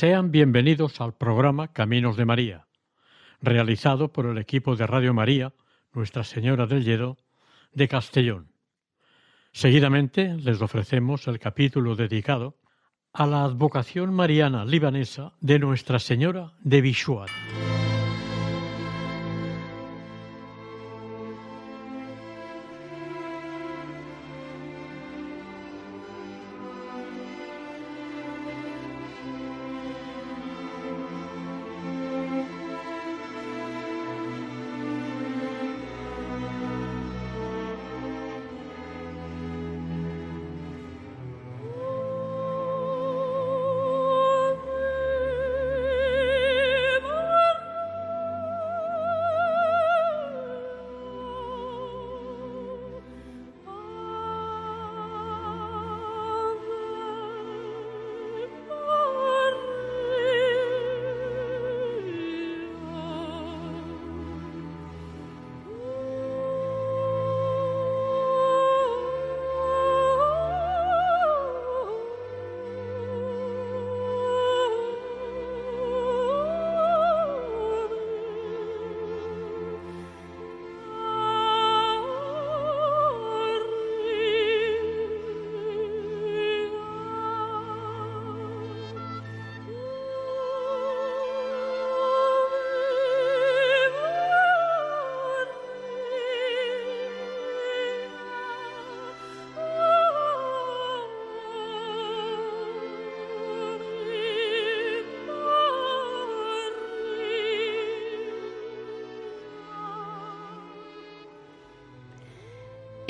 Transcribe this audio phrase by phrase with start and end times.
[0.00, 2.66] Sean bienvenidos al programa Caminos de María,
[3.42, 5.52] realizado por el equipo de Radio María,
[5.92, 7.18] Nuestra Señora del Lledo,
[7.74, 8.50] de Castellón.
[9.52, 12.56] Seguidamente les ofrecemos el capítulo dedicado
[13.12, 17.28] a la advocación mariana libanesa de Nuestra Señora de Bishuat.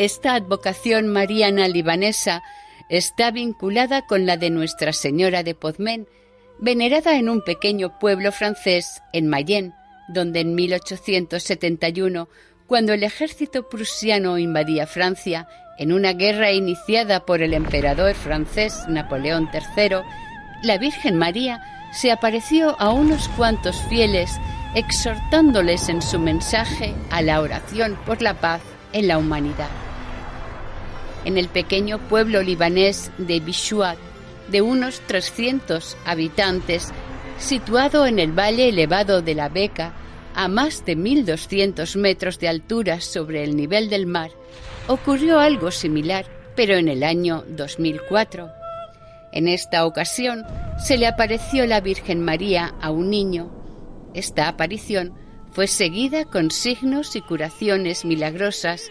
[0.01, 2.43] Esta advocación mariana libanesa
[2.89, 6.09] está vinculada con la de Nuestra Señora de Podmen,
[6.59, 9.75] venerada en un pequeño pueblo francés, en Mayenne,
[10.09, 12.31] donde en 1871,
[12.67, 15.47] cuando el ejército prusiano invadía Francia,
[15.77, 19.99] en una guerra iniciada por el emperador francés Napoleón III,
[20.63, 21.61] la Virgen María
[21.93, 24.31] se apareció a unos cuantos fieles
[24.75, 28.63] exhortándoles en su mensaje a la oración por la paz
[28.95, 29.69] en la humanidad.
[31.25, 33.99] En el pequeño pueblo libanés de Bishuat,
[34.49, 36.93] de unos 300 habitantes,
[37.39, 39.95] situado en el valle elevado de la Beca,
[40.35, 44.31] a más de 1.200 metros de altura sobre el nivel del mar,
[44.89, 46.27] ocurrió algo similar,
[46.57, 48.51] pero en el año 2004.
[49.33, 50.45] En esta ocasión
[50.79, 53.51] se le apareció la Virgen María a un niño.
[54.15, 55.15] Esta aparición
[55.53, 58.91] fue seguida con signos y curaciones milagrosas.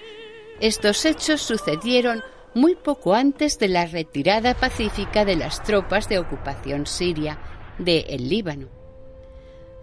[0.59, 2.21] Estos hechos sucedieron
[2.53, 7.39] muy poco antes de la retirada pacífica de las tropas de ocupación siria
[7.77, 8.67] de el Líbano.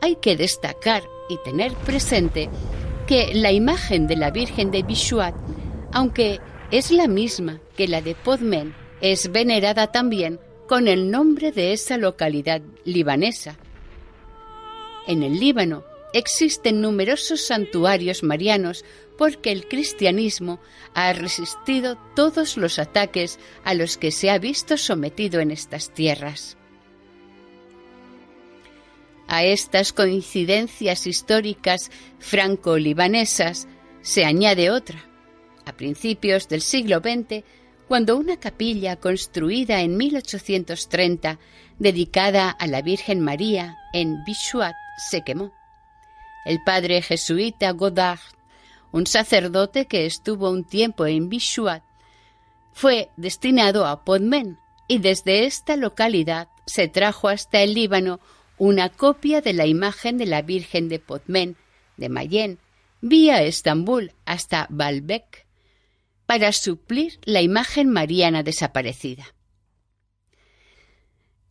[0.00, 2.50] Hay que destacar y tener presente
[3.06, 5.34] que la imagen de la Virgen de Bishuat,
[5.92, 11.72] aunque es la misma que la de Podmen, es venerada también con el nombre de
[11.72, 13.56] esa localidad libanesa.
[15.06, 18.84] En el Líbano existen numerosos santuarios marianos
[19.16, 20.60] porque el cristianismo
[20.94, 26.56] ha resistido todos los ataques a los que se ha visto sometido en estas tierras.
[29.28, 33.66] A estas coincidencias históricas franco-libanesas
[34.00, 35.04] se añade otra.
[35.64, 37.42] A principios del siglo XX,
[37.88, 41.40] cuando una capilla construida en 1830,
[41.78, 44.74] dedicada a la Virgen María en Bishuat,
[45.10, 45.52] se quemó.
[46.44, 48.20] El padre jesuita Godard,
[48.92, 51.82] un sacerdote que estuvo un tiempo en Bishuat,
[52.72, 58.20] fue destinado a Podmen y desde esta localidad se trajo hasta el Líbano
[58.58, 61.56] una copia de la imagen de la Virgen de Podmen
[61.96, 62.58] de Mayén
[63.00, 65.46] vía Estambul hasta Baalbek
[66.26, 69.34] para suplir la imagen mariana desaparecida.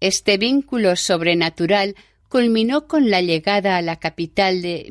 [0.01, 1.95] Este vínculo sobrenatural
[2.29, 4.87] culminó con la llegada a la capital de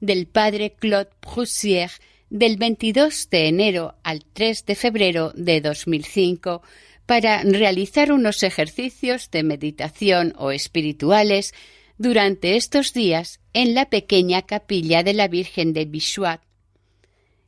[0.00, 1.90] del padre Claude Proussier
[2.30, 6.62] del 22 de enero al 3 de febrero de 2005
[7.06, 11.54] para realizar unos ejercicios de meditación o espirituales
[11.96, 16.42] durante estos días en la pequeña capilla de la Virgen de Bishuat.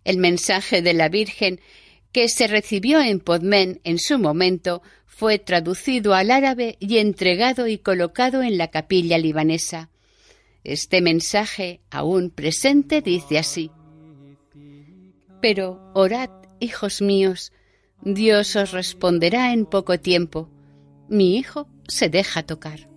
[0.05, 1.61] El mensaje de la Virgen
[2.11, 7.79] que se recibió en Podmen en su momento fue traducido al árabe y entregado y
[7.79, 9.91] colocado en la capilla libanesa.
[10.65, 13.71] Este mensaje, aún presente, dice así
[15.41, 16.31] Pero orad,
[16.61, 17.53] hijos míos,
[18.03, 20.51] Dios os responderá en poco tiempo.
[21.09, 22.89] Mi hijo se deja tocar.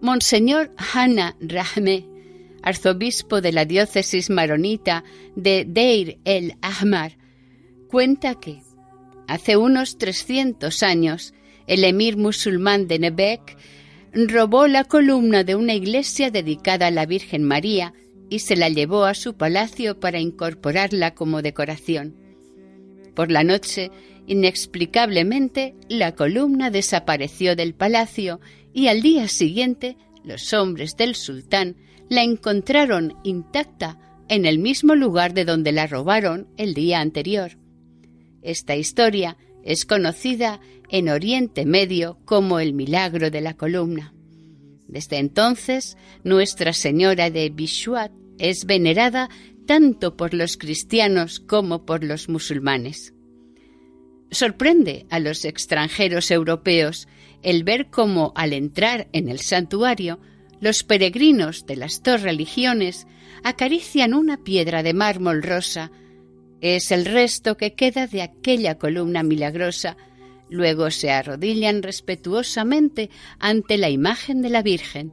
[0.00, 2.06] Monseñor Hanna Rahme,
[2.62, 5.04] arzobispo de la diócesis maronita
[5.36, 7.16] de Deir el Ahmar,
[7.88, 8.62] cuenta que
[9.28, 11.34] hace unos 300 años
[11.66, 13.56] el emir musulmán de Nebek
[14.12, 17.94] robó la columna de una iglesia dedicada a la Virgen María
[18.28, 22.16] y se la llevó a su palacio para incorporarla como decoración.
[23.14, 23.90] Por la noche,
[24.26, 28.40] inexplicablemente, la columna desapareció del palacio
[28.72, 31.76] y al día siguiente los hombres del sultán
[32.08, 33.98] la encontraron intacta
[34.28, 37.58] en el mismo lugar de donde la robaron el día anterior.
[38.42, 40.60] Esta historia es conocida
[40.92, 44.14] en Oriente Medio como el milagro de la columna.
[44.86, 49.28] Desde entonces, Nuestra Señora de Bishuat es venerada
[49.66, 53.14] tanto por los cristianos como por los musulmanes.
[54.30, 57.08] Sorprende a los extranjeros europeos
[57.42, 60.20] el ver cómo al entrar en el santuario
[60.60, 63.06] los peregrinos de las dos religiones
[63.42, 65.90] acarician una piedra de mármol rosa.
[66.60, 69.96] Es el resto que queda de aquella columna milagrosa.
[70.52, 73.08] Luego se arrodillan respetuosamente
[73.38, 75.10] ante la imagen de la Virgen.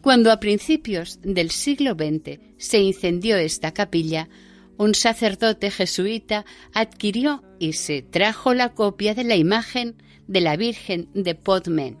[0.00, 4.30] Cuando a principios del siglo XX se incendió esta capilla,
[4.78, 11.10] un sacerdote jesuita adquirió y se trajo la copia de la imagen de la Virgen
[11.12, 11.98] de Podmen.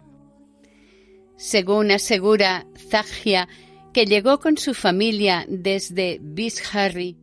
[1.36, 3.48] Según asegura Zagia,
[3.92, 7.18] que llegó con su familia desde Bisharri,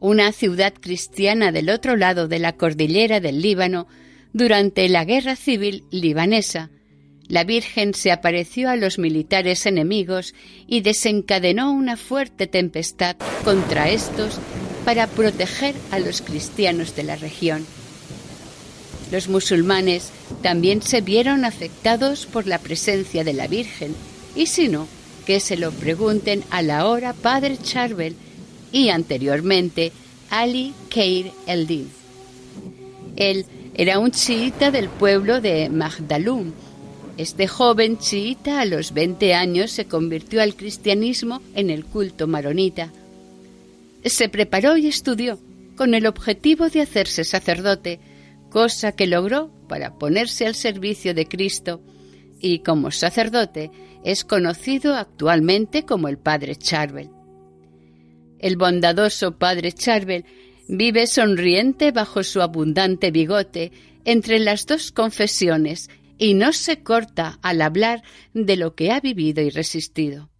[0.00, 3.86] una ciudad cristiana del otro lado de la cordillera del Líbano,
[4.32, 6.70] durante la guerra civil libanesa,
[7.28, 10.34] la Virgen se apareció a los militares enemigos
[10.66, 14.38] y desencadenó una fuerte tempestad contra estos
[14.86, 17.66] para proteger a los cristianos de la región.
[19.12, 20.10] Los musulmanes
[20.42, 23.94] también se vieron afectados por la presencia de la Virgen,
[24.34, 24.88] y si no,
[25.26, 28.16] que se lo pregunten a la hora Padre Charbel
[28.72, 29.92] y anteriormente
[30.30, 31.88] Ali Keir Eldin.
[33.16, 36.52] Él era un chiita del pueblo de Magdalum,
[37.18, 42.92] este joven chiita a los 20 años se convirtió al cristianismo en el culto maronita.
[44.04, 45.36] Se preparó y estudió
[45.74, 47.98] con el objetivo de hacerse sacerdote,
[48.50, 51.80] cosa que logró para ponerse al servicio de Cristo
[52.40, 53.72] y como sacerdote
[54.04, 57.10] es conocido actualmente como el Padre Charbel.
[58.38, 60.24] El bondadoso Padre Charbel
[60.68, 63.72] vive sonriente bajo su abundante bigote
[64.04, 68.02] entre las dos confesiones y no se corta al hablar
[68.34, 70.30] de lo que ha vivido y resistido.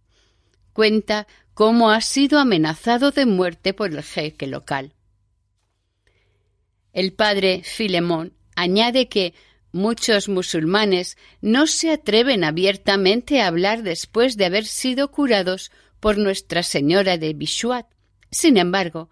[0.73, 4.93] Cuenta cómo ha sido amenazado de muerte por el jeque local.
[6.93, 9.33] El padre Filemón añade que
[9.71, 16.63] muchos musulmanes no se atreven abiertamente a hablar después de haber sido curados por Nuestra
[16.63, 17.87] Señora de Bishuat.
[18.31, 19.09] Sin embargo,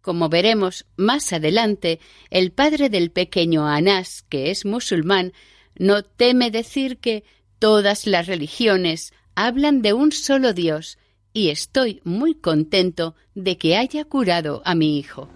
[0.00, 5.32] como veremos más adelante, el padre del pequeño Anás, que es musulmán,
[5.76, 7.24] no teme decir que
[7.58, 10.98] todas las religiones hablan de un solo Dios
[11.32, 15.28] y estoy muy contento de que haya curado a mi hijo.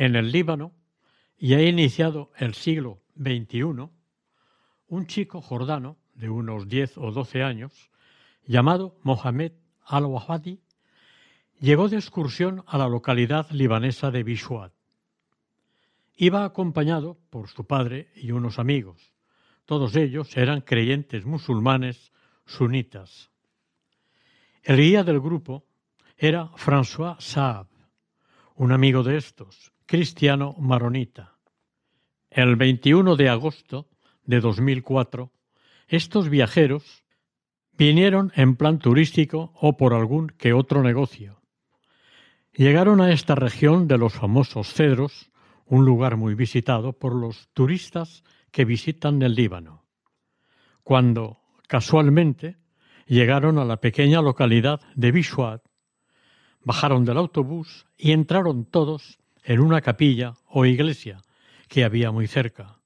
[0.00, 0.74] En el Líbano,
[1.36, 3.88] y ha iniciado el siglo XXI,
[4.86, 7.90] un chico jordano de unos 10 o 12 años,
[8.46, 10.60] llamado Mohamed al-Wahadi,
[11.58, 14.72] llegó de excursión a la localidad libanesa de Bishwat.
[16.16, 19.12] Iba acompañado por su padre y unos amigos.
[19.64, 22.12] Todos ellos eran creyentes musulmanes
[22.46, 23.32] sunitas.
[24.62, 25.66] El guía del grupo
[26.16, 27.66] era François Saab,
[28.54, 31.38] un amigo de estos, cristiano maronita.
[32.28, 33.88] El 21 de agosto
[34.22, 35.32] de 2004,
[35.88, 37.04] estos viajeros
[37.72, 41.40] vinieron en plan turístico o por algún que otro negocio.
[42.52, 45.30] Llegaron a esta región de los famosos cedros,
[45.64, 49.86] un lugar muy visitado por los turistas que visitan el Líbano.
[50.82, 52.58] Cuando, casualmente,
[53.06, 55.62] llegaron a la pequeña localidad de Bishwat,
[56.62, 59.18] bajaron del autobús y entraron todos
[59.48, 61.22] en una capilla o iglesia
[61.68, 62.80] que había muy cerca.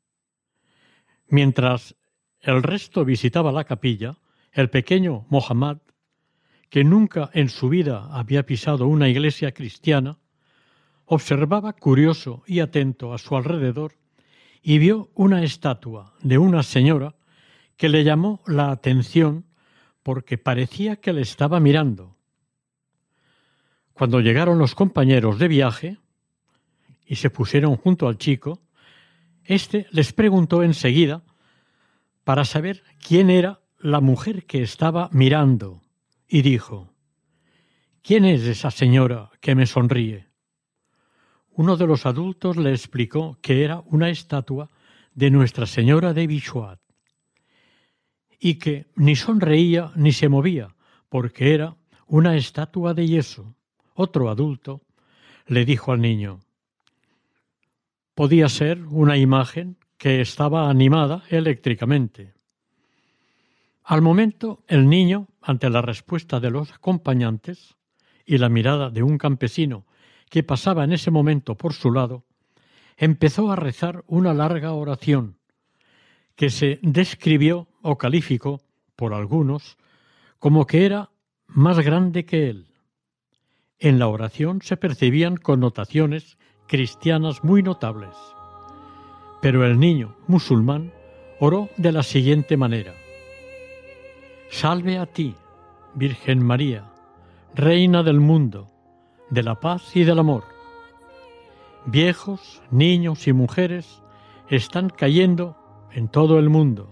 [1.26, 1.96] Mientras
[2.40, 4.18] el resto visitaba la capilla,
[4.52, 5.78] el pequeño Mohammad,
[6.70, 10.20] que nunca en su vida había pisado una iglesia cristiana,
[11.04, 13.94] observaba curioso y atento a su alrededor
[14.62, 17.16] y vio una estatua de una señora
[17.76, 19.46] que le llamó la atención
[20.04, 22.16] porque parecía que le estaba mirando.
[23.94, 26.01] Cuando llegaron los compañeros de viaje
[27.12, 28.62] y se pusieron junto al chico,
[29.44, 31.22] éste les preguntó enseguida
[32.24, 35.82] para saber quién era la mujer que estaba mirando
[36.26, 36.94] y dijo
[38.00, 40.30] ¿Quién es esa señora que me sonríe?
[41.50, 44.70] Uno de los adultos le explicó que era una estatua
[45.12, 46.80] de Nuestra Señora de Bishwat
[48.40, 50.74] y que ni sonreía ni se movía
[51.10, 51.76] porque era
[52.06, 53.54] una estatua de yeso.
[53.92, 54.80] Otro adulto
[55.46, 56.40] le dijo al niño
[58.14, 62.34] podía ser una imagen que estaba animada eléctricamente.
[63.84, 67.76] Al momento, el niño, ante la respuesta de los acompañantes
[68.24, 69.86] y la mirada de un campesino
[70.30, 72.24] que pasaba en ese momento por su lado,
[72.96, 75.36] empezó a rezar una larga oración
[76.36, 78.60] que se describió o calificó
[78.96, 79.76] por algunos
[80.38, 81.10] como que era
[81.46, 82.66] más grande que él.
[83.78, 88.14] En la oración se percibían connotaciones cristianas muy notables.
[89.40, 90.92] Pero el niño musulmán
[91.40, 92.94] oró de la siguiente manera.
[94.50, 95.34] Salve a ti,
[95.94, 96.84] Virgen María,
[97.54, 98.68] Reina del mundo,
[99.30, 100.44] de la paz y del amor.
[101.84, 104.02] Viejos, niños y mujeres
[104.48, 105.56] están cayendo
[105.92, 106.90] en todo el mundo.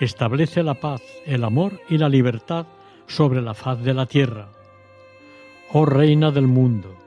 [0.00, 2.66] Establece la paz, el amor y la libertad
[3.06, 4.48] sobre la faz de la tierra.
[5.72, 7.05] Oh Reina del mundo.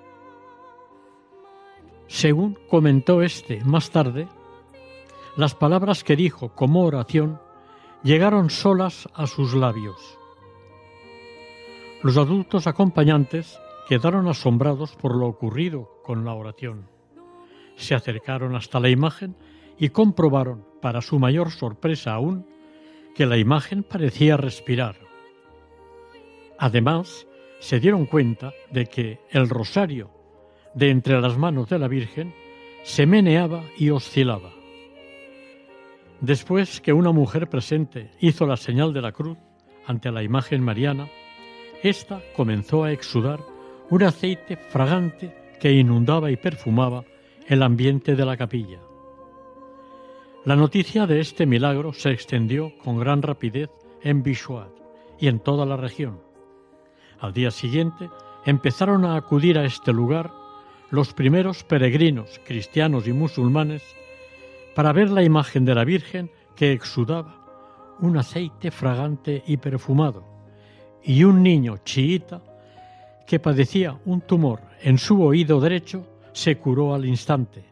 [2.09, 4.27] Según comentó éste más tarde,
[5.37, 7.39] las palabras que dijo como oración
[8.01, 10.17] llegaron solas a sus labios.
[12.01, 16.89] Los adultos acompañantes quedaron asombrados por lo ocurrido con la oración.
[17.75, 19.35] Se acercaron hasta la imagen
[19.77, 22.47] y comprobaron, para su mayor sorpresa aún,
[23.13, 24.95] que la imagen parecía respirar.
[26.57, 27.27] Además,
[27.59, 30.18] se dieron cuenta de que el rosario
[30.73, 32.33] de entre las manos de la Virgen
[32.83, 34.51] se meneaba y oscilaba.
[36.21, 39.37] Después que una mujer presente hizo la señal de la cruz
[39.85, 41.07] ante la imagen mariana,
[41.81, 43.39] ésta comenzó a exudar
[43.89, 47.03] un aceite fragante que inundaba y perfumaba
[47.47, 48.79] el ambiente de la capilla.
[50.45, 53.69] La noticia de este milagro se extendió con gran rapidez
[54.01, 54.71] en Bishwat
[55.19, 56.21] y en toda la región.
[57.19, 58.09] Al día siguiente
[58.45, 60.31] empezaron a acudir a este lugar
[60.91, 63.83] los primeros peregrinos cristianos y musulmanes
[64.75, 67.35] para ver la imagen de la Virgen que exudaba
[67.99, 70.23] un aceite fragante y perfumado,
[71.03, 72.41] y un niño chiita
[73.27, 77.65] que padecía un tumor en su oído derecho se curó al instante.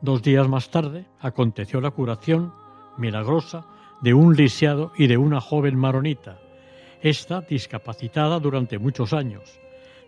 [0.00, 2.52] Dos días más tarde aconteció la curación
[2.96, 3.66] milagrosa
[4.00, 6.40] de un lisiado y de una joven maronita,
[7.00, 9.61] esta discapacitada durante muchos años.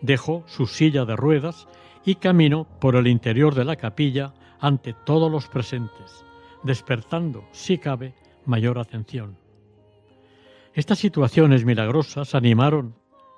[0.05, 1.67] Dejó su silla de ruedas
[2.05, 6.27] y caminó por el interior de la capilla ante todos los presentes,
[6.63, 9.39] despertando, si cabe, mayor atención.
[10.75, 12.95] Estas situaciones milagrosas animaron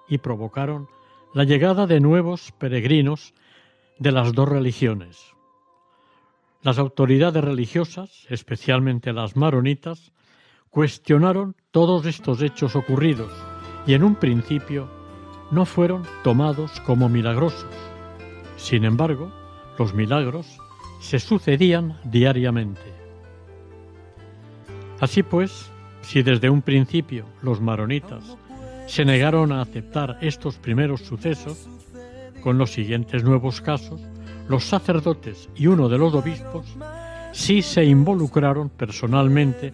[0.09, 0.89] y provocaron
[1.35, 3.33] la llegada de nuevos peregrinos
[4.01, 5.23] de las dos religiones.
[6.63, 10.11] Las autoridades religiosas, especialmente las maronitas,
[10.71, 13.33] cuestionaron todos estos hechos ocurridos
[13.87, 14.96] y en un principio
[15.51, 17.71] no fueron tomados como milagrosos.
[18.57, 19.31] Sin embargo,
[19.79, 20.47] los milagros
[21.01, 22.81] se sucedían diariamente.
[25.01, 28.37] Así pues, si desde un principio los maronitas
[28.87, 31.69] se negaron a aceptar estos primeros sucesos,
[32.43, 34.01] con los siguientes nuevos casos,
[34.49, 36.65] los sacerdotes y uno de los obispos
[37.33, 39.73] sí se involucraron personalmente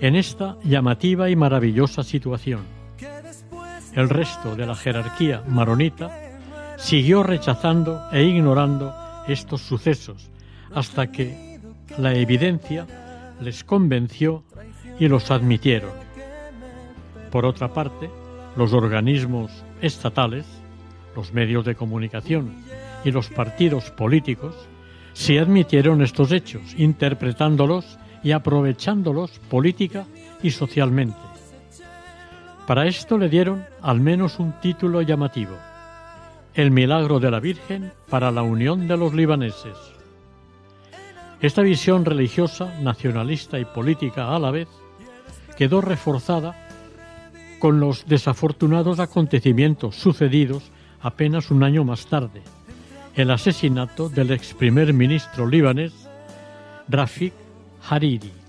[0.00, 2.81] en esta llamativa y maravillosa situación.
[3.94, 6.10] El resto de la jerarquía maronita
[6.76, 8.94] siguió rechazando e ignorando
[9.28, 10.30] estos sucesos
[10.74, 11.60] hasta que
[11.98, 12.86] la evidencia
[13.40, 14.44] les convenció
[14.98, 15.90] y los admitieron.
[17.30, 18.10] Por otra parte,
[18.56, 20.46] los organismos estatales,
[21.14, 22.54] los medios de comunicación
[23.04, 24.54] y los partidos políticos
[25.12, 30.06] sí admitieron estos hechos, interpretándolos y aprovechándolos política
[30.42, 31.31] y socialmente.
[32.72, 35.58] Para esto le dieron al menos un título llamativo,
[36.54, 39.76] el milagro de la Virgen para la unión de los libaneses.
[41.42, 44.68] Esta visión religiosa, nacionalista y política a la vez
[45.54, 46.66] quedó reforzada
[47.58, 50.62] con los desafortunados acontecimientos sucedidos
[51.02, 52.40] apenas un año más tarde,
[53.14, 56.08] el asesinato del ex primer ministro libanés
[56.88, 57.34] Rafik
[57.90, 58.41] Hariri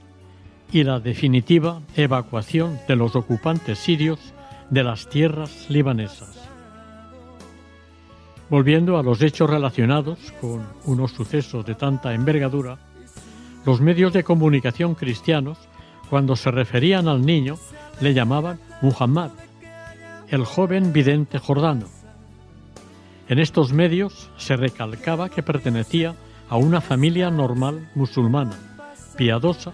[0.73, 4.19] y la definitiva evacuación de los ocupantes sirios
[4.71, 6.49] de las tierras libanesas.
[8.49, 12.79] Volviendo a los hechos relacionados con unos sucesos de tanta envergadura,
[13.65, 15.59] los medios de comunicación cristianos,
[16.09, 17.55] cuando se referían al niño,
[18.01, 19.29] le llamaban Muhammad,
[20.29, 21.85] el joven vidente jordano.
[23.29, 26.15] En estos medios se recalcaba que pertenecía
[26.49, 28.57] a una familia normal musulmana,
[29.15, 29.71] piadosa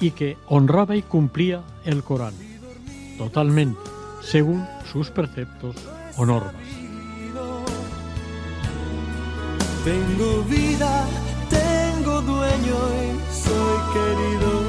[0.00, 2.34] y que honraba y cumplía el Corán,
[3.18, 3.80] totalmente
[4.22, 5.76] según sus preceptos
[6.16, 6.54] o normas.
[9.84, 11.06] Tengo vida,
[11.48, 14.59] tengo dueño y soy querido.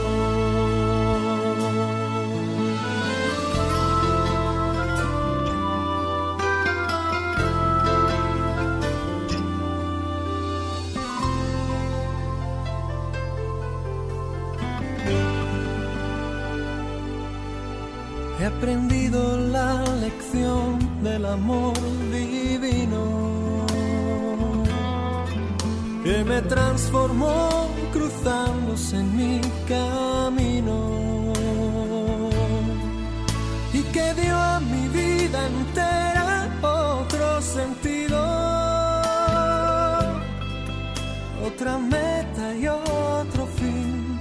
[20.12, 21.74] Lección del amor
[22.12, 23.66] divino
[26.04, 31.34] que me transformó cruzándose en mi camino
[33.74, 38.18] y que dio a mi vida entera otro sentido,
[41.46, 44.20] otra meta y otro fin.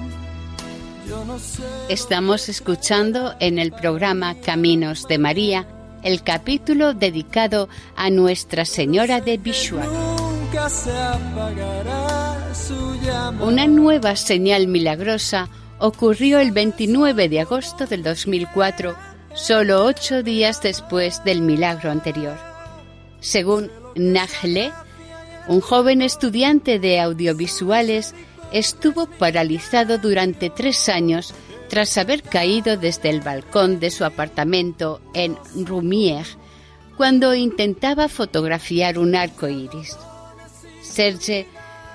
[1.09, 1.65] Yo no sé.
[1.89, 5.67] Estamos escuchando en el programa Caminos de María
[6.03, 9.39] el capítulo dedicado a Nuestra Señora de
[13.05, 13.45] llama.
[13.45, 18.97] Una nueva señal milagrosa ocurrió el 29 de agosto del 2004,
[19.35, 22.37] solo ocho días después del milagro anterior.
[23.21, 24.73] Según Nagle,
[25.49, 28.15] un joven estudiante de audiovisuales
[28.53, 31.35] estuvo paralizado durante tres años
[31.71, 36.27] tras haber caído desde el balcón de su apartamento en Rumier
[36.97, 39.97] cuando intentaba fotografiar un arco iris.
[40.83, 41.47] Serge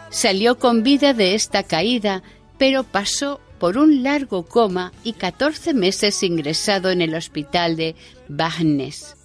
[0.09, 2.23] salió con vida de esta caída,
[2.57, 7.95] pero pasó por un largo coma y 14 meses ingresado en el hospital de
[8.29, 9.17] Bagnes.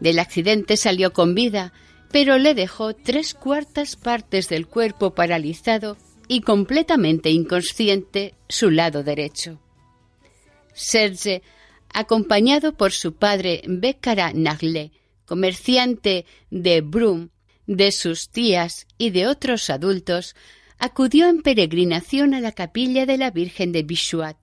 [0.00, 1.72] Del accidente salió con vida,
[2.10, 5.96] pero le dejó tres cuartas partes del cuerpo paralizado
[6.28, 9.60] y completamente inconsciente su lado derecho.
[10.72, 11.42] Serge,
[11.92, 14.92] acompañado por su padre Becara Nagle,
[15.24, 17.30] comerciante de Brum,
[17.66, 20.36] de sus tías y de otros adultos,
[20.78, 24.36] acudió en peregrinación a la capilla de la Virgen de Bishuat.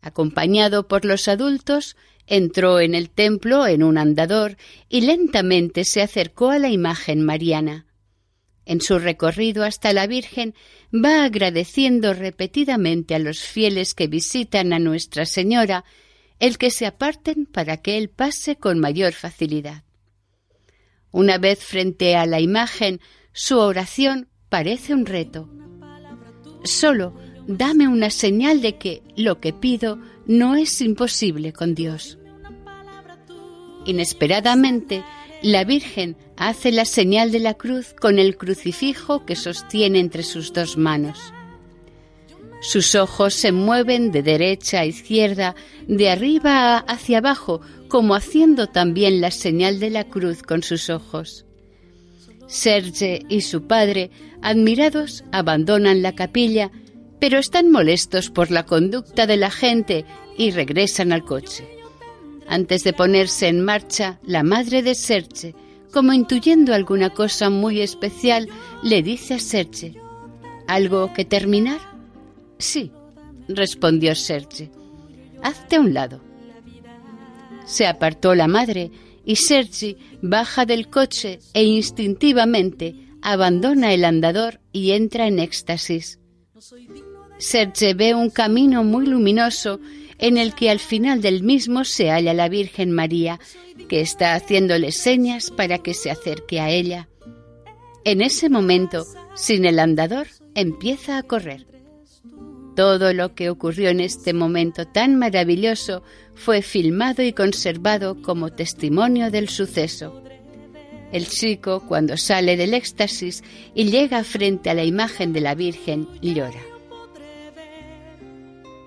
[0.00, 4.56] Acompañado por los adultos, entró en el templo en un andador
[4.88, 7.86] y lentamente se acercó a la imagen mariana.
[8.66, 10.54] En su recorrido hasta la Virgen
[10.92, 15.84] va agradeciendo repetidamente a los fieles que visitan a Nuestra Señora
[16.40, 19.84] el que se aparten para que Él pase con mayor facilidad.
[21.12, 23.00] Una vez frente a la imagen,
[23.32, 25.48] su oración parece un reto.
[26.64, 27.14] Solo
[27.46, 32.18] dame una señal de que lo que pido no es imposible con Dios.
[33.86, 35.04] Inesperadamente,
[35.42, 40.52] la Virgen hace la señal de la cruz con el crucifijo que sostiene entre sus
[40.52, 41.32] dos manos.
[42.60, 45.54] Sus ojos se mueven de derecha a izquierda,
[45.86, 51.44] de arriba hacia abajo, como haciendo también la señal de la cruz con sus ojos.
[52.48, 54.10] Serge y su padre,
[54.42, 56.70] admirados, abandonan la capilla,
[57.20, 60.04] pero están molestos por la conducta de la gente
[60.36, 61.75] y regresan al coche.
[62.48, 65.54] Antes de ponerse en marcha, la madre de Serge,
[65.92, 68.48] como intuyendo alguna cosa muy especial,
[68.82, 69.94] le dice a Serge,
[70.66, 71.80] ¿algo que terminar?
[72.58, 72.92] Sí,
[73.48, 74.70] respondió Serge.
[75.42, 76.20] Hazte a un lado.
[77.66, 78.90] Se apartó la madre
[79.24, 86.20] y Sergi baja del coche e instintivamente abandona el andador y entra en éxtasis.
[87.38, 89.80] Serge ve un camino muy luminoso
[90.18, 93.38] en el que al final del mismo se halla la Virgen María,
[93.88, 97.08] que está haciéndole señas para que se acerque a ella.
[98.04, 101.66] En ese momento, sin el andador, empieza a correr.
[102.76, 106.02] Todo lo que ocurrió en este momento tan maravilloso
[106.34, 110.22] fue filmado y conservado como testimonio del suceso.
[111.10, 113.42] El chico, cuando sale del éxtasis
[113.74, 116.75] y llega frente a la imagen de la Virgen, llora.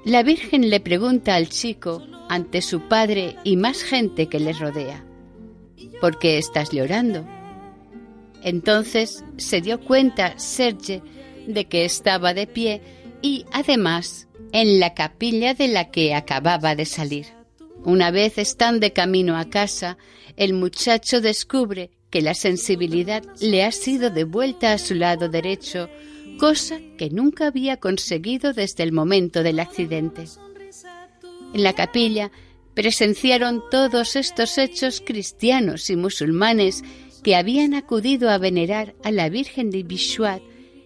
[0.05, 5.03] La Virgen le pregunta al chico, ante su padre y más gente que le rodea,
[5.99, 7.27] ¿por qué estás llorando?
[8.41, 11.01] Entonces se dio cuenta Serge
[11.47, 12.81] de que estaba de pie
[13.21, 17.25] y además en la capilla de la que acababa de salir.
[17.83, 19.97] Una vez están de camino a casa,
[20.37, 25.89] el muchacho descubre que la sensibilidad le ha sido devuelta a su lado derecho,
[26.39, 30.25] cosa que nunca había conseguido desde el momento del accidente.
[31.53, 32.31] En la capilla
[32.73, 36.83] presenciaron todos estos hechos cristianos y musulmanes
[37.23, 40.41] que habían acudido a venerar a la Virgen de Bishuat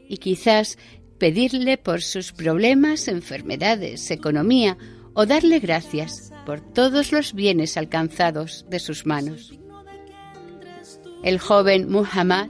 [0.10, 0.78] y quizás
[1.20, 4.78] pedirle por sus problemas, enfermedades, economía
[5.13, 9.54] o darle gracias por todos los bienes alcanzados de sus manos.
[11.24, 12.50] El joven Muhammad,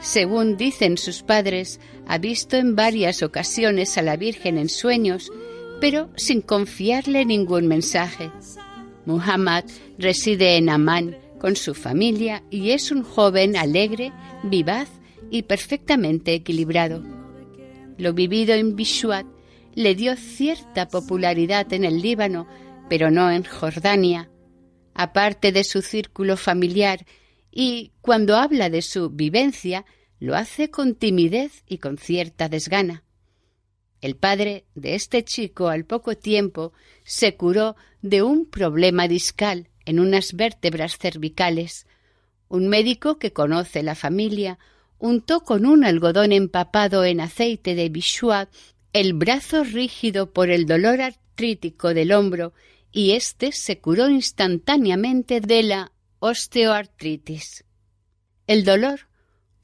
[0.00, 5.30] según dicen sus padres, ha visto en varias ocasiones a la Virgen en sueños,
[5.80, 8.30] pero sin confiarle ningún mensaje.
[9.04, 9.64] Muhammad
[9.98, 14.88] reside en Amán con su familia y es un joven alegre, vivaz
[15.30, 17.02] y perfectamente equilibrado.
[17.98, 19.26] Lo vivido en Bishuat
[19.74, 22.46] le dio cierta popularidad en el Líbano,
[22.88, 24.30] pero no en Jordania,
[24.94, 27.04] aparte de su círculo familiar,
[27.50, 29.84] y cuando habla de su vivencia,
[30.18, 33.04] lo hace con timidez y con cierta desgana.
[34.00, 36.72] El padre de este chico al poco tiempo
[37.04, 41.86] se curó de un problema discal en unas vértebras cervicales.
[42.48, 44.58] Un médico que conoce la familia
[44.98, 48.48] untó con un algodón empapado en aceite de bichua
[48.92, 52.54] el brazo rígido por el dolor artrítico del hombro
[52.92, 57.64] y éste se curó instantáneamente de la osteoartritis.
[58.46, 59.00] El dolor,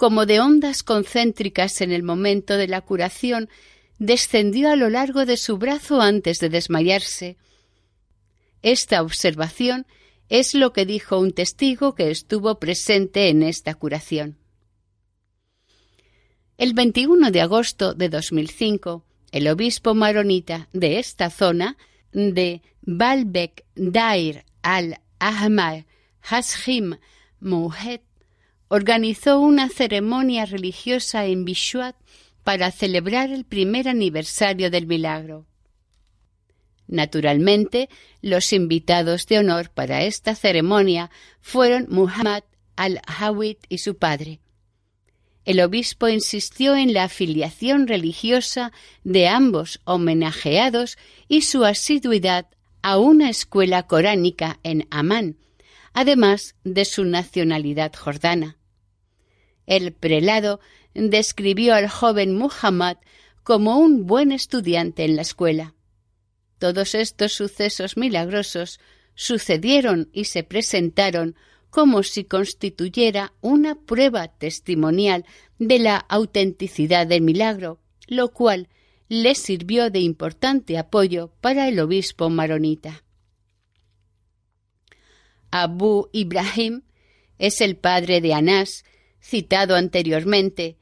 [0.02, 3.48] como de ondas concéntricas en el momento de la curación,
[4.00, 7.36] descendió a lo largo de su brazo antes de desmayarse.
[8.62, 9.86] Esta observación
[10.28, 14.38] es lo que dijo un testigo que estuvo presente en esta curación.
[16.58, 21.76] El 21 de agosto de 2005, el obispo maronita de esta zona,
[22.10, 25.86] de Baalbek Dair al-Ahmar
[26.22, 26.96] Hashim
[27.38, 28.00] Mouhed,
[28.74, 31.94] organizó una ceremonia religiosa en Bishuat
[32.42, 35.44] para celebrar el primer aniversario del milagro.
[36.86, 37.90] Naturalmente,
[38.22, 41.10] los invitados de honor para esta ceremonia
[41.42, 42.44] fueron Muhammad
[42.76, 44.40] al-Hawit y su padre,
[45.44, 50.96] el obispo insistió en la afiliación religiosa de ambos homenajeados
[51.28, 52.46] y su asiduidad
[52.80, 55.36] a una escuela coránica en Amán,
[55.92, 58.56] además de su nacionalidad jordana.
[59.76, 60.60] El prelado
[60.92, 62.98] describió al joven Muhammad
[63.42, 65.74] como un buen estudiante en la escuela.
[66.58, 68.80] Todos estos sucesos milagrosos
[69.14, 71.36] sucedieron y se presentaron
[71.70, 75.24] como si constituyera una prueba testimonial
[75.58, 78.68] de la autenticidad del milagro, lo cual
[79.08, 83.04] le sirvió de importante apoyo para el obispo maronita.
[85.50, 86.82] Abu Ibrahim
[87.38, 88.84] es el padre de Anás,
[89.22, 90.76] citado anteriormente,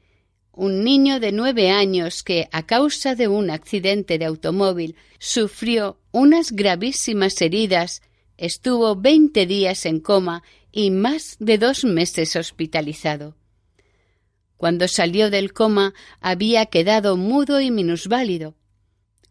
[0.51, 6.51] un niño de nueve años que, a causa de un accidente de automóvil, sufrió unas
[6.51, 8.01] gravísimas heridas,
[8.37, 13.37] estuvo veinte días en coma y más de dos meses hospitalizado.
[14.57, 18.55] Cuando salió del coma había quedado mudo y minusválido.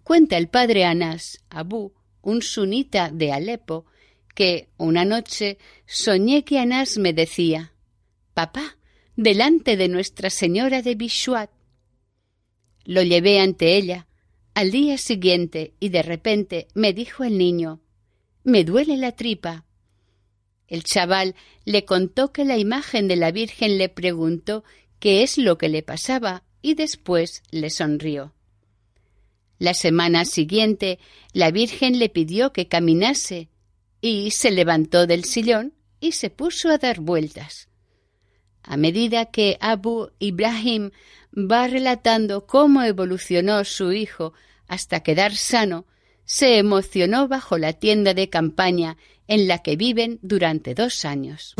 [0.02, 1.92] Cuenta el padre Anás, Abu,
[2.22, 3.86] un sunita de Alepo,
[4.34, 7.72] que una noche soñé que Anás me decía
[8.34, 8.78] Papá,
[9.20, 11.50] delante de Nuestra Señora de Bishuat.
[12.86, 14.06] Lo llevé ante ella
[14.54, 17.82] al día siguiente y de repente me dijo el niño
[18.44, 19.66] Me duele la tripa.
[20.68, 21.34] El chaval
[21.66, 24.64] le contó que la imagen de la Virgen le preguntó
[25.00, 28.32] qué es lo que le pasaba y después le sonrió.
[29.58, 30.98] La semana siguiente
[31.34, 33.50] la Virgen le pidió que caminase
[34.00, 37.69] y se levantó del sillón y se puso a dar vueltas.
[38.62, 40.90] A medida que Abu Ibrahim
[41.34, 44.32] va relatando cómo evolucionó su hijo
[44.68, 45.86] hasta quedar sano,
[46.24, 48.96] se emocionó bajo la tienda de campaña
[49.26, 51.54] en la que viven durante dos años.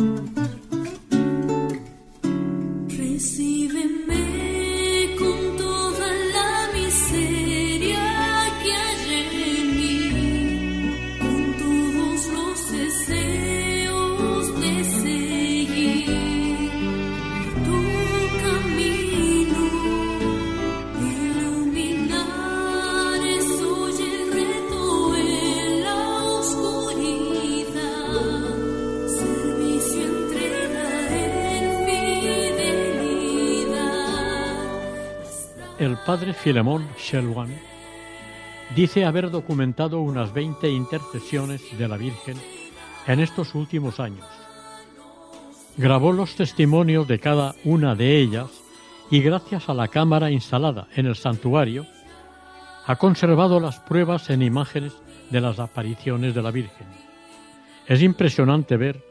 [35.81, 37.49] El padre Filemón Shelwan
[38.77, 42.37] dice haber documentado unas 20 intercesiones de la Virgen
[43.07, 44.27] en estos últimos años.
[45.79, 48.51] Grabó los testimonios de cada una de ellas
[49.11, 51.87] y gracias a la cámara instalada en el santuario,
[52.85, 54.93] ha conservado las pruebas en imágenes
[55.31, 56.89] de las apariciones de la Virgen.
[57.87, 59.03] Es impresionante ver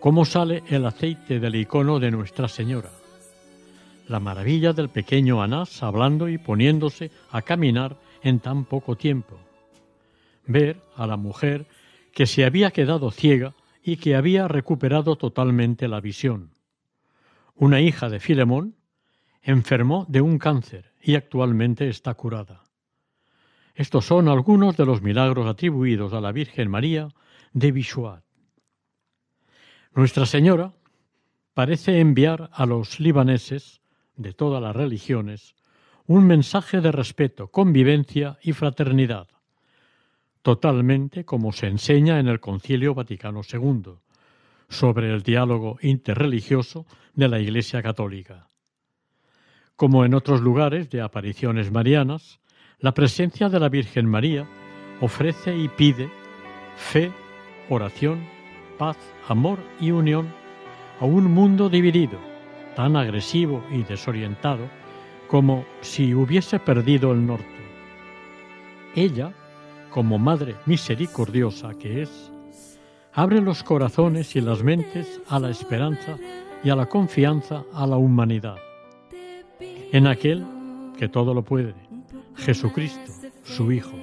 [0.00, 2.90] cómo sale el aceite del icono de Nuestra Señora
[4.10, 9.38] la maravilla del pequeño Anás hablando y poniéndose a caminar en tan poco tiempo.
[10.46, 11.68] Ver a la mujer
[12.12, 16.50] que se había quedado ciega y que había recuperado totalmente la visión.
[17.54, 18.74] Una hija de Filemón
[19.42, 22.64] enfermó de un cáncer y actualmente está curada.
[23.76, 27.08] Estos son algunos de los milagros atribuidos a la Virgen María
[27.52, 28.24] de Bishuat.
[29.94, 30.72] Nuestra Señora
[31.54, 33.79] parece enviar a los libaneses
[34.20, 35.54] de todas las religiones
[36.06, 39.28] un mensaje de respeto, convivencia y fraternidad,
[40.42, 43.94] totalmente como se enseña en el Concilio Vaticano II,
[44.68, 48.48] sobre el diálogo interreligioso de la Iglesia Católica.
[49.76, 52.40] Como en otros lugares de apariciones marianas,
[52.78, 54.46] la presencia de la Virgen María
[55.00, 56.10] ofrece y pide
[56.76, 57.10] fe,
[57.68, 58.26] oración,
[58.78, 60.28] paz, amor y unión
[60.98, 62.29] a un mundo dividido,
[62.74, 64.68] tan agresivo y desorientado
[65.28, 67.46] como si hubiese perdido el norte.
[68.94, 69.32] Ella,
[69.90, 72.32] como Madre misericordiosa que es,
[73.12, 76.16] abre los corazones y las mentes a la esperanza
[76.62, 78.56] y a la confianza a la humanidad,
[79.92, 80.44] en aquel
[80.98, 81.74] que todo lo puede,
[82.36, 83.12] Jesucristo,
[83.44, 83.96] su Hijo.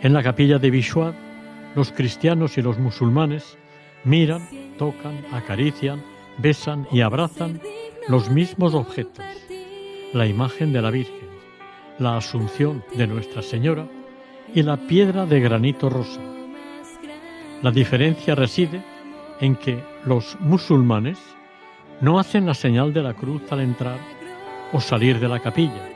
[0.00, 1.14] En la capilla de Bishuat,
[1.74, 3.58] los cristianos y los musulmanes
[4.04, 6.02] miran, tocan, acarician,
[6.38, 7.60] besan y abrazan
[8.08, 9.24] los mismos objetos,
[10.12, 11.28] la imagen de la Virgen,
[11.98, 13.86] la Asunción de Nuestra Señora
[14.54, 16.20] y la piedra de granito rosa.
[17.62, 18.82] La diferencia reside
[19.40, 21.18] en que los musulmanes
[22.00, 23.98] no hacen la señal de la cruz al entrar
[24.72, 25.90] o salir de la capilla,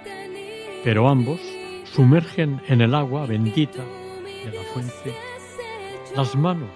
[0.82, 1.40] pero ambos
[1.84, 3.84] sumergen en el agua bendita
[4.44, 5.14] de la fuente
[6.16, 6.70] las manos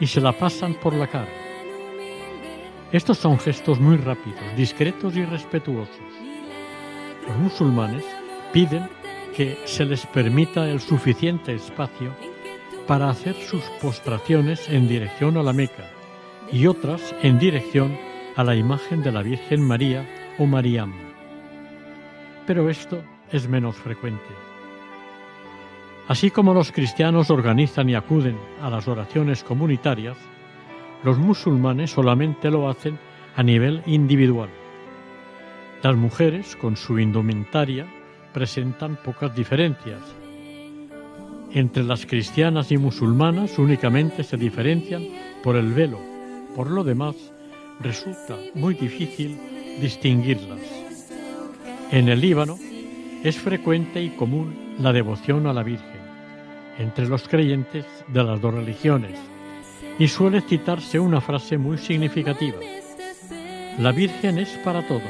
[0.00, 1.43] y se la pasan por la cara
[2.94, 5.98] estos son gestos muy rápidos, discretos y respetuosos.
[7.26, 8.04] Los musulmanes
[8.52, 8.88] piden
[9.36, 12.14] que se les permita el suficiente espacio
[12.86, 15.90] para hacer sus postraciones en dirección a la Meca
[16.52, 17.98] y otras en dirección
[18.36, 20.06] a la imagen de la Virgen María
[20.38, 20.94] o Mariam.
[22.46, 23.02] Pero esto
[23.32, 24.22] es menos frecuente.
[26.06, 30.16] Así como los cristianos organizan y acuden a las oraciones comunitarias,
[31.04, 32.98] los musulmanes solamente lo hacen
[33.36, 34.48] a nivel individual.
[35.82, 37.86] Las mujeres, con su indumentaria,
[38.32, 40.00] presentan pocas diferencias.
[41.52, 45.04] Entre las cristianas y musulmanas únicamente se diferencian
[45.42, 46.00] por el velo.
[46.56, 47.14] Por lo demás,
[47.80, 49.38] resulta muy difícil
[49.80, 50.60] distinguirlas.
[51.90, 52.56] En el Líbano
[53.22, 56.02] es frecuente y común la devoción a la Virgen
[56.78, 59.33] entre los creyentes de las dos religiones
[59.98, 62.58] y suele citarse una frase muy significativa.
[63.78, 65.02] La Virgen es para todos.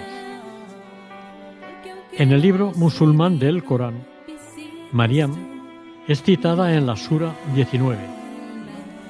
[2.12, 4.07] En el libro musulmán del Corán,
[4.92, 5.35] Mariam
[6.07, 7.99] es citada en la Sura 19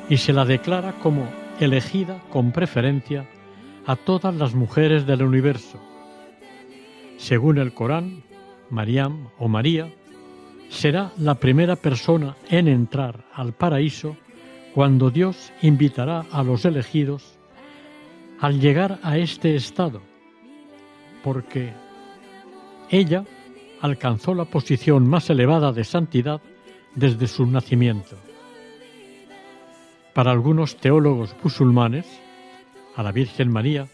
[0.09, 1.29] y se la declara como
[1.61, 3.29] elegida con preferencia
[3.87, 5.79] a todas las mujeres del universo.
[7.19, 8.23] Según el Corán,
[8.71, 9.89] Mariam o María
[10.69, 14.17] será la primera persona en entrar al paraíso
[14.75, 17.39] cuando Dios invitará a los elegidos
[18.41, 20.03] al llegar a este estado,
[21.23, 21.73] porque
[22.91, 23.25] ella
[23.81, 26.41] alcanzó la posición más elevada de santidad
[26.97, 28.17] desde su nacimiento.
[30.13, 32.07] Para algunos teólogos musulmanes,
[32.97, 33.87] a la Virgen María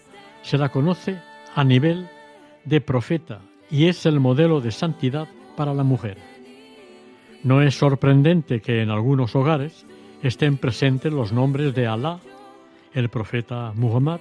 [0.42, 1.20] se la conoce
[1.54, 2.08] a nivel
[2.64, 3.40] de profeta
[3.70, 6.16] y es el modelo de santidad para la mujer.
[7.44, 9.86] No es sorprendente que en algunos hogares
[10.22, 12.20] estén presentes los nombres de Alá,
[12.92, 14.20] el profeta Muhammad,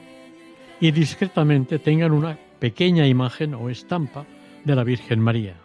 [0.79, 4.25] y discretamente tengan una pequeña imagen o estampa
[4.63, 5.55] de la Virgen María.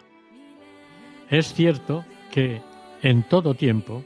[1.29, 2.61] Es cierto que
[3.01, 4.03] en todo tiempo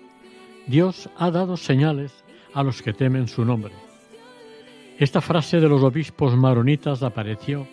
[0.67, 3.73] Dios ha dado señales a los que temen su nombre.
[4.97, 7.67] Esta frase de los obispos maronitas apareció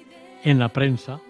[0.44, 1.20] en la prensa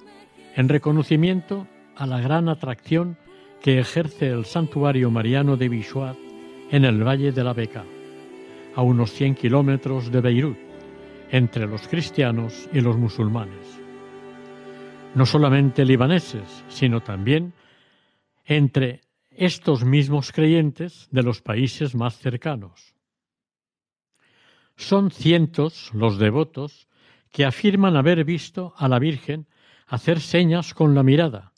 [0.54, 3.16] en reconocimiento a la gran atracción
[3.62, 6.25] que ejerce el santuario mariano de Bishwat
[6.70, 7.85] en el Valle de la Beca,
[8.74, 10.59] a unos 100 kilómetros de Beirut,
[11.31, 13.81] entre los cristianos y los musulmanes.
[15.14, 17.52] No solamente libaneses, sino también
[18.44, 19.00] entre
[19.31, 22.94] estos mismos creyentes de los países más cercanos.
[24.76, 26.88] Son cientos los devotos
[27.33, 29.46] que afirman haber visto a la Virgen
[29.87, 31.52] hacer señas con la mirada,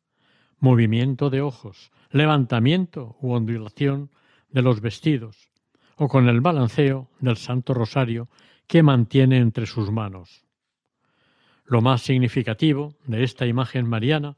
[0.59, 4.11] movimiento de ojos, levantamiento u ondulación
[4.51, 5.51] de los vestidos,
[5.97, 8.29] o con el balanceo del Santo Rosario
[8.67, 10.45] que mantiene entre sus manos.
[11.65, 14.37] Lo más significativo de esta imagen mariana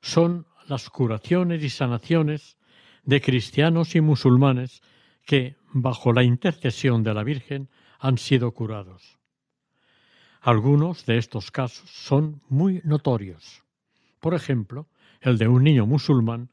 [0.00, 2.56] son las curaciones y sanaciones
[3.04, 4.82] de cristianos y musulmanes
[5.26, 9.18] que, bajo la intercesión de la Virgen, han sido curados.
[10.40, 13.62] Algunos de estos casos son muy notorios.
[14.18, 14.88] Por ejemplo,
[15.20, 16.50] el de un niño musulmán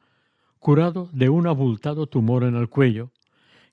[0.59, 3.11] curado de un abultado tumor en el cuello,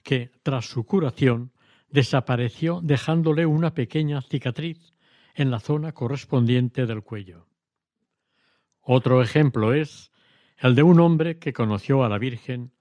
[0.02, 1.52] que, tras su curación,
[1.90, 4.94] desapareció dejándole una pequeña cicatriz
[5.34, 7.46] en la zona correspondiente del cuello.
[8.80, 10.12] Otro ejemplo es
[10.58, 12.72] el de un hombre que conoció a la Virgen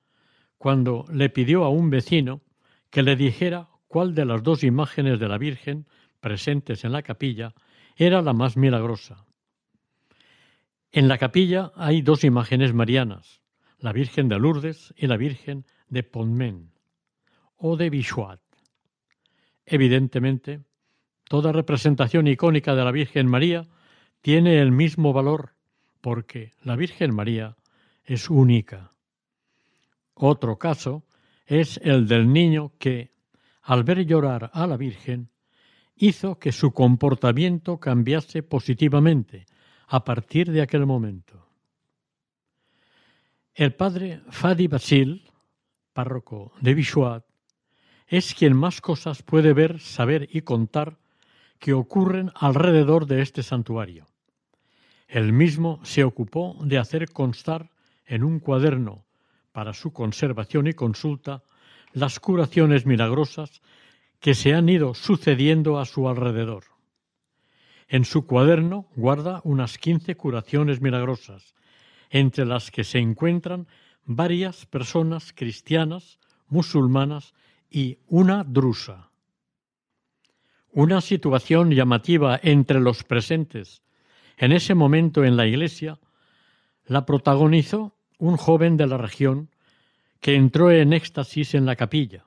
[0.57, 2.41] cuando le pidió a un vecino
[2.89, 5.87] que le dijera cuál de las dos imágenes de la Virgen
[6.19, 7.53] presentes en la capilla
[7.95, 9.25] era la más milagrosa.
[10.91, 13.41] En la capilla hay dos imágenes marianas,
[13.85, 16.71] la Virgen de Lourdes y la Virgen de Pontmen
[17.55, 18.41] o de Bichuat.
[19.63, 20.61] Evidentemente,
[21.29, 23.67] toda representación icónica de la Virgen María
[24.21, 25.53] tiene el mismo valor
[26.01, 27.57] porque la Virgen María
[28.03, 28.91] es única.
[30.15, 31.03] Otro caso
[31.45, 33.11] es el del niño que,
[33.61, 35.29] al ver llorar a la Virgen,
[35.95, 39.45] hizo que su comportamiento cambiase positivamente
[39.87, 41.44] a partir de aquel momento.
[43.57, 45.31] El padre Fadi Basil,
[45.93, 47.23] párroco de Bichuat,
[48.05, 50.97] es quien más cosas puede ver, saber y contar
[51.57, 54.07] que ocurren alrededor de este santuario.
[55.07, 57.71] Él mismo se ocupó de hacer constar
[58.05, 59.05] en un cuaderno
[59.53, 61.41] para su conservación y consulta
[61.93, 63.61] las curaciones milagrosas
[64.19, 66.65] que se han ido sucediendo a su alrededor.
[67.87, 71.55] En su cuaderno guarda unas quince curaciones milagrosas,
[72.09, 73.67] entre las que se encuentran
[74.05, 77.33] varias personas cristianas, musulmanas
[77.69, 79.09] y una drusa.
[80.71, 83.81] Una situación llamativa entre los presentes
[84.37, 85.99] en ese momento en la iglesia
[86.85, 89.49] la protagonizó un joven de la región
[90.19, 92.25] que entró en éxtasis en la capilla.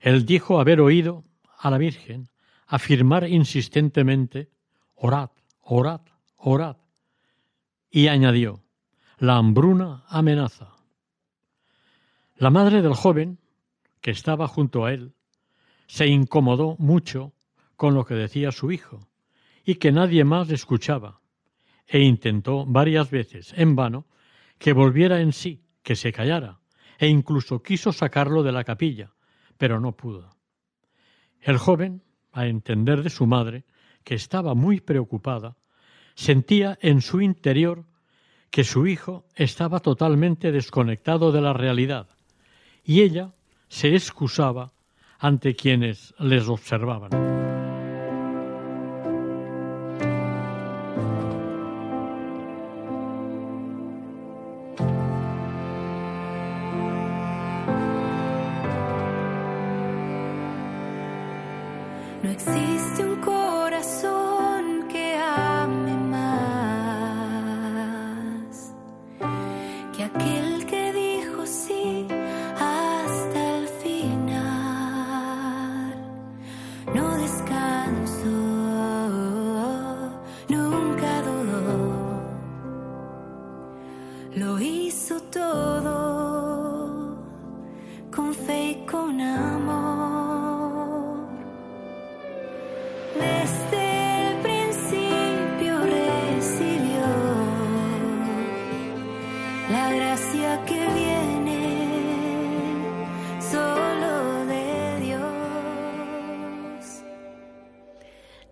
[0.00, 1.24] Él dijo haber oído
[1.58, 2.28] a la Virgen
[2.66, 4.50] afirmar insistentemente
[4.94, 5.30] Orad,
[5.60, 6.00] orad,
[6.36, 6.76] orad.
[7.94, 8.64] Y añadió
[9.18, 10.72] La hambruna amenaza.
[12.36, 13.38] La madre del joven,
[14.00, 15.12] que estaba junto a él,
[15.88, 17.34] se incomodó mucho
[17.76, 19.06] con lo que decía su hijo
[19.62, 21.20] y que nadie más escuchaba,
[21.86, 24.06] e intentó varias veces, en vano,
[24.58, 26.60] que volviera en sí, que se callara,
[26.98, 29.12] e incluso quiso sacarlo de la capilla,
[29.58, 30.30] pero no pudo.
[31.42, 33.66] El joven, a entender de su madre,
[34.02, 35.58] que estaba muy preocupada,
[36.14, 37.84] sentía en su interior
[38.50, 42.08] que su hijo estaba totalmente desconectado de la realidad,
[42.84, 43.32] y ella
[43.68, 44.72] se excusaba
[45.18, 47.41] ante quienes les observaban.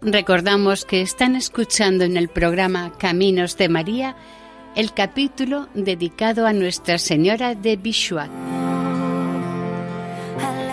[0.03, 4.17] Recordamos que están escuchando en el programa Caminos de María
[4.75, 8.50] el capítulo dedicado a Nuestra Señora de Bishuat.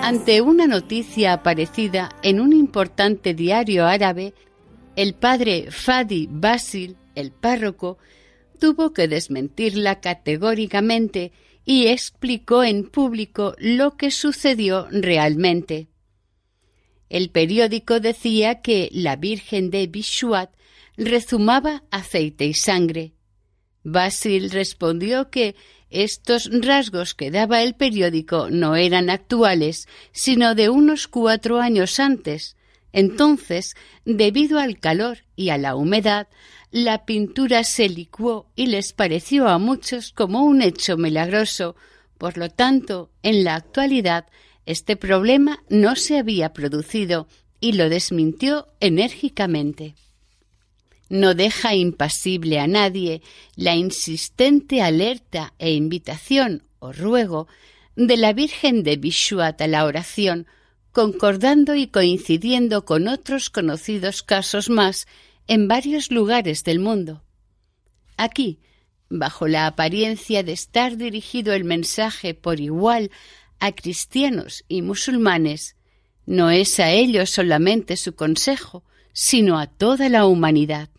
[0.08, 4.34] Ante una noticia aparecida en un importante diario árabe,
[4.96, 7.98] el padre Fadi Basil, el párroco,
[8.58, 11.34] tuvo que desmentirla categóricamente
[11.66, 15.90] y explicó en público lo que sucedió realmente.
[17.10, 20.52] El periódico decía que la Virgen de Bishuat
[20.96, 23.12] rezumaba aceite y sangre.
[23.84, 25.58] Basil respondió que
[25.90, 32.56] estos rasgos que daba el periódico no eran actuales, sino de unos cuatro años antes.
[32.92, 33.76] Entonces,
[34.06, 36.28] debido al calor y a la humedad,
[36.72, 41.76] la pintura se licuó y les pareció a muchos como un hecho milagroso.
[42.18, 44.26] Por lo tanto, en la actualidad,
[44.66, 47.28] este problema no se había producido
[47.60, 49.96] y lo desmintió enérgicamente
[51.10, 53.22] no deja impasible a nadie
[53.56, 57.48] la insistente alerta e invitación o ruego
[57.96, 60.48] de la Virgen de Bishuat a la oración,
[60.92, 65.08] concordando y coincidiendo con otros conocidos casos más
[65.48, 67.24] en varios lugares del mundo.
[68.18, 68.60] Aquí,
[69.10, 73.12] bajo la apariencia de estar dirigido el mensaje por igual
[73.60, 75.76] a cristianos y musulmanes,
[76.26, 78.84] no es a ellos solamente su consejo,
[79.14, 80.90] sino a toda la humanidad.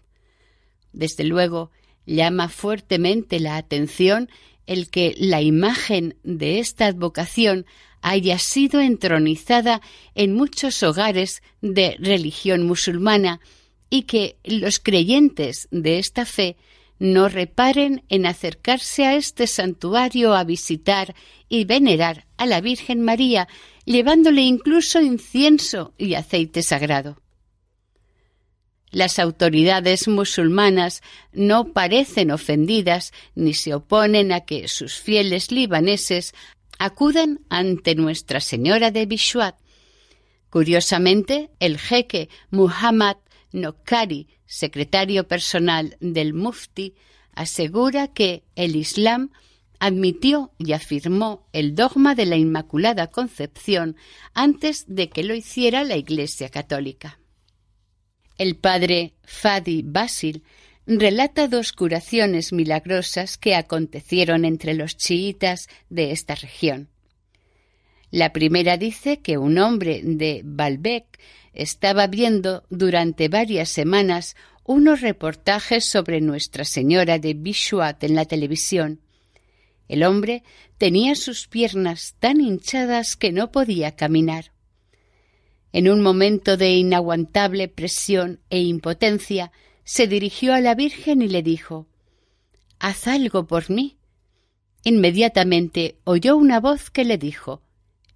[0.98, 1.70] Desde luego,
[2.06, 4.28] llama fuertemente la atención
[4.66, 7.66] el que la imagen de esta advocación
[8.02, 9.80] haya sido entronizada
[10.16, 13.38] en muchos hogares de religión musulmana
[13.88, 16.56] y que los creyentes de esta fe
[16.98, 21.14] no reparen en acercarse a este santuario a visitar
[21.48, 23.46] y venerar a la Virgen María,
[23.84, 27.22] llevándole incluso incienso y aceite sagrado.
[28.90, 36.34] Las autoridades musulmanas no parecen ofendidas ni se oponen a que sus fieles libaneses
[36.78, 39.56] acudan ante Nuestra Señora de Bishuat.
[40.50, 43.16] Curiosamente, el jeque Muhammad
[43.52, 46.94] Nokkari, secretario personal del Mufti,
[47.34, 49.30] asegura que el Islam
[49.78, 53.96] admitió y afirmó el dogma de la Inmaculada Concepción
[54.34, 57.17] antes de que lo hiciera la Iglesia Católica.
[58.38, 60.44] El padre Fadi Basil
[60.86, 66.88] relata dos curaciones milagrosas que acontecieron entre los chiitas de esta región.
[68.10, 71.18] La primera dice que un hombre de Baalbek
[71.52, 79.00] estaba viendo durante varias semanas unos reportajes sobre Nuestra Señora de Bishuat en la televisión.
[79.88, 80.44] El hombre
[80.78, 84.52] tenía sus piernas tan hinchadas que no podía caminar.
[85.72, 89.52] En un momento de inaguantable presión e impotencia,
[89.84, 91.86] se dirigió a la Virgen y le dijo
[92.78, 93.98] Haz algo por mí.
[94.84, 97.62] Inmediatamente oyó una voz que le dijo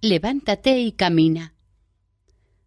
[0.01, 1.53] Levántate y camina.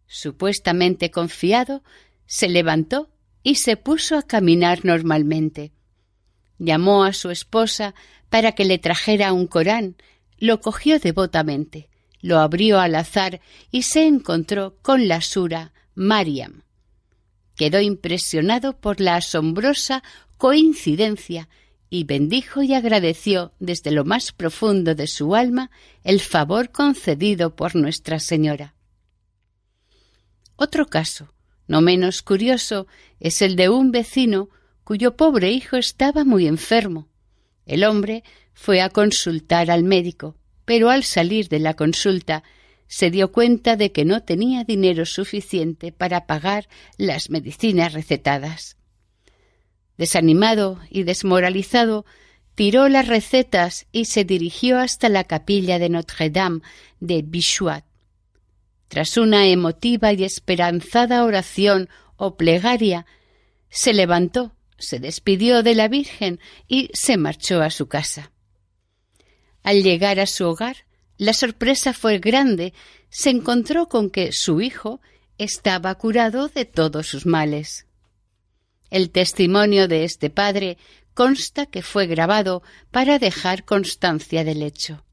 [0.07, 1.82] Supuestamente confiado,
[2.26, 3.11] se levantó
[3.43, 5.72] y se puso a caminar normalmente.
[6.59, 7.95] Llamó a su esposa
[8.28, 9.97] para que le trajera un Corán,
[10.39, 11.89] lo cogió devotamente,
[12.27, 16.62] lo abrió al azar y se encontró con la sura Mariam.
[17.55, 20.03] Quedó impresionado por la asombrosa
[20.37, 21.49] coincidencia
[21.89, 25.70] y bendijo y agradeció desde lo más profundo de su alma
[26.03, 28.74] el favor concedido por Nuestra Señora.
[30.57, 31.33] Otro caso,
[31.68, 32.89] no menos curioso,
[33.20, 34.51] es el de un vecino
[34.83, 37.09] cuyo pobre hijo estaba muy enfermo.
[37.66, 42.42] El hombre fue a consultar al médico, pero al salir de la consulta
[42.88, 48.76] se dio cuenta de que no tenía dinero suficiente para pagar las medicinas recetadas.
[49.96, 52.04] Desanimado y desmoralizado,
[52.54, 56.60] tiró las recetas y se dirigió hasta la capilla de Notre-Dame
[57.00, 57.84] de Bichouat.
[58.88, 63.06] Tras una emotiva y esperanzada oración o plegaria,
[63.68, 68.32] se levantó, se despidió de la Virgen y se marchó a su casa.
[69.66, 70.86] Al llegar a su hogar,
[71.18, 72.72] la sorpresa fue grande.
[73.08, 75.00] Se encontró con que su hijo
[75.38, 77.88] estaba curado de todos sus males.
[78.90, 80.78] El testimonio de este padre
[81.14, 82.62] consta que fue grabado
[82.92, 85.04] para dejar constancia del hecho.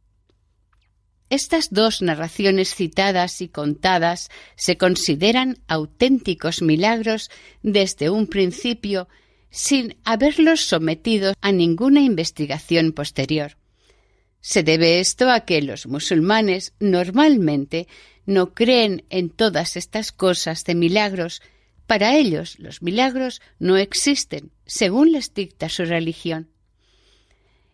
[1.31, 7.31] Estas dos narraciones citadas y contadas se consideran auténticos milagros
[7.63, 9.07] desde un principio
[9.49, 13.57] sin haberlos sometido a ninguna investigación posterior.
[14.45, 17.87] Se debe esto a que los musulmanes normalmente
[18.25, 21.41] no creen en todas estas cosas de milagros.
[21.87, 26.49] Para ellos los milagros no existen, según les dicta su religión.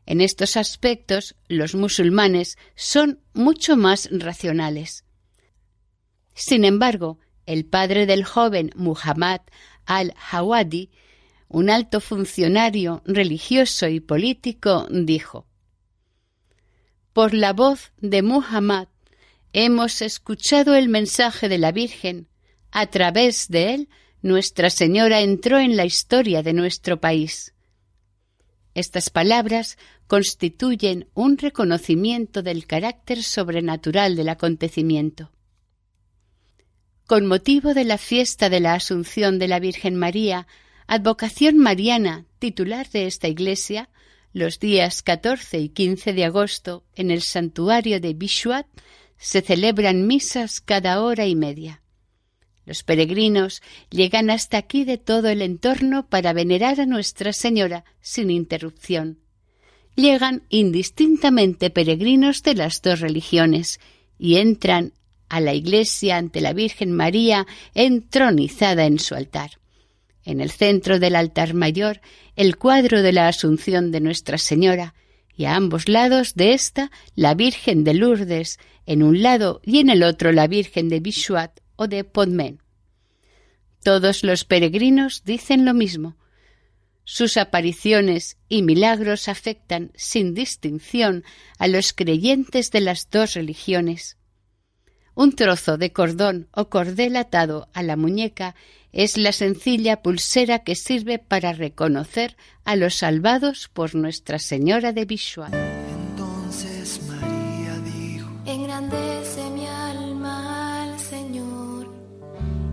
[0.05, 5.05] En estos aspectos los musulmanes son mucho más racionales.
[6.35, 7.17] Sin embargo,
[7.47, 9.41] el padre del joven Muhammad
[9.87, 10.91] al-Hawadi,
[11.47, 15.48] un alto funcionario religioso y político, dijo
[17.19, 18.87] por la voz de Muhammad
[19.51, 22.29] hemos escuchado el mensaje de la Virgen.
[22.71, 23.89] A través de él,
[24.21, 27.53] Nuestra Señora entró en la historia de nuestro país.
[28.73, 35.29] Estas palabras constituyen un reconocimiento del carácter sobrenatural del acontecimiento.
[37.05, 40.47] Con motivo de la fiesta de la Asunción de la Virgen María,
[40.87, 43.89] advocación mariana titular de esta iglesia,
[44.33, 48.67] los días 14 y 15 de agosto, en el santuario de Bishuat,
[49.17, 51.81] se celebran misas cada hora y media.
[52.65, 58.29] Los peregrinos llegan hasta aquí de todo el entorno para venerar a Nuestra Señora sin
[58.29, 59.19] interrupción.
[59.95, 63.79] Llegan indistintamente peregrinos de las dos religiones
[64.19, 64.93] y entran
[65.29, 69.59] a la iglesia ante la Virgen María entronizada en su altar.
[70.25, 72.01] En el centro del altar mayor,
[72.35, 74.93] el cuadro de la Asunción de Nuestra Señora,
[75.35, 79.89] y a ambos lados de ésta la Virgen de Lourdes, en un lado y en
[79.89, 82.61] el otro la Virgen de Bishuat o de Podmen.
[83.81, 86.17] Todos los peregrinos dicen lo mismo.
[87.05, 91.23] Sus apariciones y milagros afectan sin distinción
[91.57, 94.18] a los creyentes de las dos religiones.
[95.19, 98.55] Un trozo de cordón o cordel atado a la muñeca
[98.93, 105.03] es la sencilla pulsera que sirve para reconocer a los salvados por Nuestra Señora de
[105.03, 105.53] Bishuat.
[105.53, 111.93] Entonces María dijo, Engrandece mi alma al Señor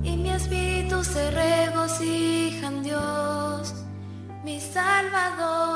[0.05, 3.75] y mi espíritu se regocija en Dios,
[4.45, 5.76] mi Salvador,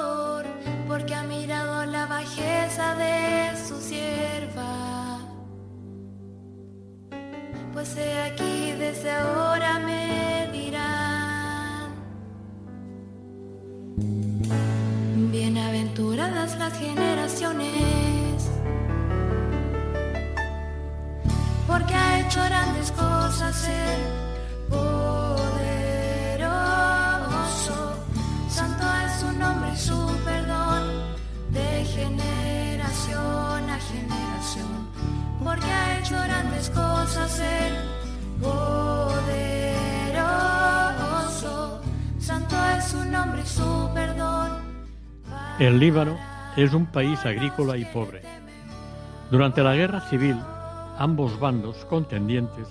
[7.81, 11.95] Pues he aquí desde ahora me dirán,
[15.33, 18.51] bienaventuradas las generaciones,
[21.67, 24.01] porque ha hecho grandes cosas el
[24.69, 25.55] poderoso,
[28.51, 30.83] santo es su nombre y su perdón,
[31.51, 34.90] de generación a generación
[35.43, 37.75] porque ha hecho grandes cosas el
[38.41, 39.21] poderoso.
[42.19, 44.59] Santo es su nombre y su perdón.
[45.59, 46.17] El Líbano
[46.57, 48.23] es un país agrícola y pobre.
[49.31, 50.37] Durante la guerra civil,
[50.99, 52.67] ambos bandos contendientes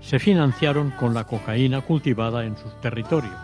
[0.00, 3.36] se financiaron con la cocaína cultivada en sus territorios.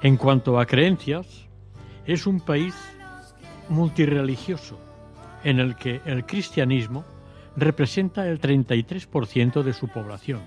[0.00, 1.46] En cuanto a creencias,
[2.06, 2.74] es un país
[3.68, 4.78] multireligioso
[5.42, 7.04] en el que el cristianismo
[7.56, 10.42] representa el 33% de su población.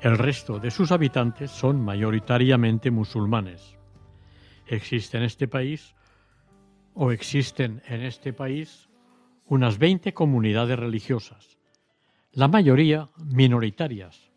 [0.00, 3.76] El resto de sus habitantes son mayoritariamente musulmanes.
[4.66, 5.94] Existe en este país
[6.94, 8.88] o existen en este país
[9.46, 11.58] unas 20 comunidades religiosas,
[12.32, 14.30] la mayoría minoritarias.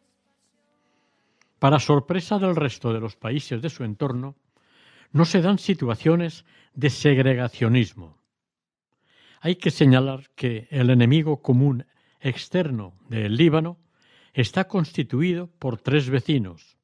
[1.59, 4.35] Para sorpresa del resto de los países de su entorno,
[5.11, 8.20] no se dan situaciones de segregacionismo.
[9.43, 11.87] Hay que señalar que el enemigo común
[12.19, 13.79] externo del Líbano
[14.33, 16.77] está constituido por tres vecinos,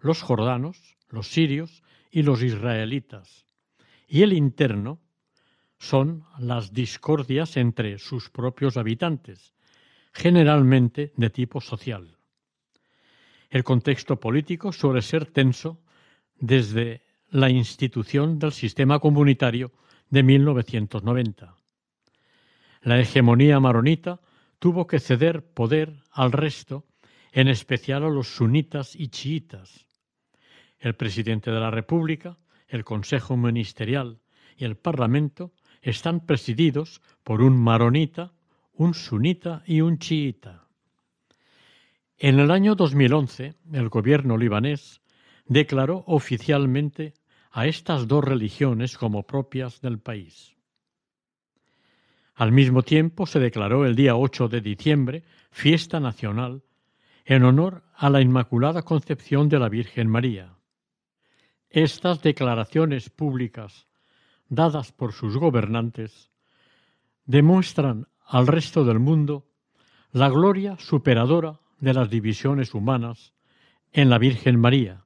[0.00, 3.46] los jordanos, los sirios y los israelitas,
[4.08, 5.00] y el interno
[5.78, 9.54] son las discordias entre sus propios habitantes,
[10.12, 12.18] generalmente de tipo social.
[13.50, 15.80] El contexto político suele ser tenso
[16.34, 19.70] desde la institución del sistema comunitario
[20.10, 21.63] de 1990.
[22.84, 24.20] La hegemonía maronita
[24.58, 26.84] tuvo que ceder poder al resto,
[27.32, 29.86] en especial a los sunitas y chiitas.
[30.78, 32.36] El presidente de la República,
[32.68, 34.20] el Consejo Ministerial
[34.58, 38.34] y el Parlamento están presididos por un maronita,
[38.74, 40.68] un sunita y un chiita.
[42.18, 45.00] En el año 2011, el gobierno libanés
[45.46, 47.14] declaró oficialmente
[47.50, 50.53] a estas dos religiones como propias del país.
[52.34, 56.62] Al mismo tiempo se declaró el día 8 de diciembre fiesta nacional
[57.24, 60.56] en honor a la Inmaculada Concepción de la Virgen María.
[61.70, 63.86] Estas declaraciones públicas
[64.48, 66.30] dadas por sus gobernantes
[67.24, 69.46] demuestran al resto del mundo
[70.10, 73.32] la gloria superadora de las divisiones humanas
[73.92, 75.04] en la Virgen María,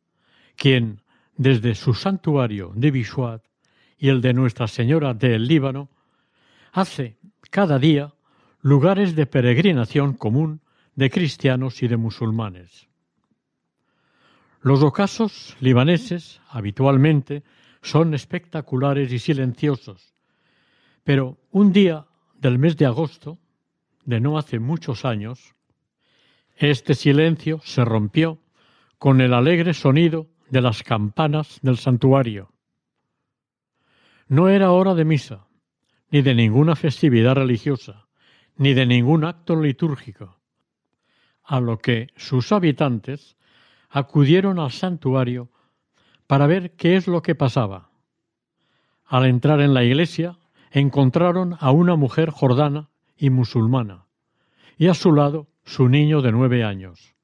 [0.56, 1.02] quien,
[1.36, 3.44] desde su santuario de Bishuat
[3.98, 5.90] y el de Nuestra Señora del Líbano,
[6.72, 7.17] hace
[7.50, 8.12] cada día
[8.60, 10.60] lugares de peregrinación común
[10.94, 12.88] de cristianos y de musulmanes.
[14.60, 17.44] Los ocasos libaneses habitualmente
[17.80, 20.14] son espectaculares y silenciosos,
[21.04, 23.38] pero un día del mes de agosto,
[24.04, 25.54] de no hace muchos años,
[26.56, 28.40] este silencio se rompió
[28.98, 32.50] con el alegre sonido de las campanas del santuario.
[34.26, 35.46] No era hora de misa,
[36.10, 38.06] ni de ninguna festividad religiosa,
[38.56, 40.38] ni de ningún acto litúrgico,
[41.44, 43.36] a lo que sus habitantes
[43.88, 45.50] acudieron al santuario
[46.26, 47.90] para ver qué es lo que pasaba.
[49.06, 50.38] Al entrar en la iglesia
[50.70, 54.04] encontraron a una mujer jordana y musulmana,
[54.76, 57.14] y a su lado su niño de nueve años,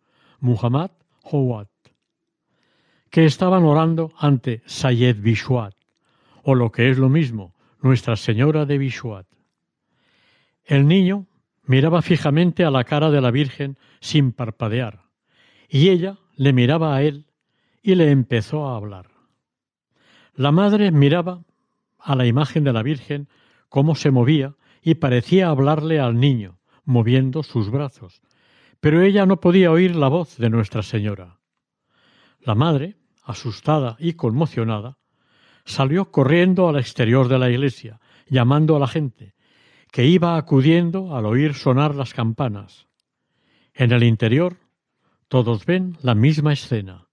[0.40, 0.90] Muhammad
[1.22, 1.68] Howat,
[3.10, 5.74] que estaban orando ante Sayed Bishwat,
[6.42, 7.53] o lo que es lo mismo,
[7.84, 9.26] nuestra Señora de Bishuat.
[10.64, 11.26] El niño
[11.64, 15.02] miraba fijamente a la cara de la Virgen sin parpadear,
[15.68, 17.26] y ella le miraba a él
[17.82, 19.10] y le empezó a hablar.
[20.34, 21.44] La madre miraba
[21.98, 23.28] a la imagen de la Virgen
[23.68, 28.22] cómo se movía y parecía hablarle al niño, moviendo sus brazos,
[28.80, 31.38] pero ella no podía oír la voz de Nuestra Señora.
[32.40, 34.96] La madre, asustada y conmocionada,
[35.64, 39.34] salió corriendo al exterior de la iglesia, llamando a la gente,
[39.90, 42.86] que iba acudiendo al oír sonar las campanas.
[43.74, 44.56] En el interior
[45.28, 47.06] todos ven la misma escena,